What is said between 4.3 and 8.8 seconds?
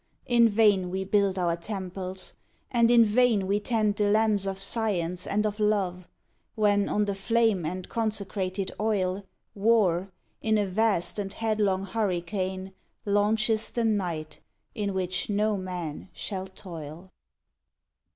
of Science and of Love, When on the flame and consecrated